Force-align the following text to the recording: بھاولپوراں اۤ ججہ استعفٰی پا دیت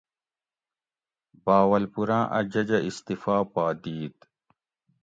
بھاولپوراں 1.43 2.23
اۤ 2.37 2.45
ججہ 2.51 2.77
استعفٰی 2.89 3.39
پا 3.53 3.65
دیت 3.83 4.17